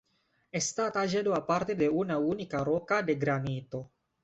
[0.59, 3.91] Está tallado a partir de una única roca de granito.